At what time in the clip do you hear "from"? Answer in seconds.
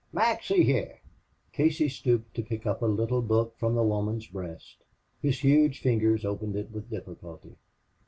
3.59-3.75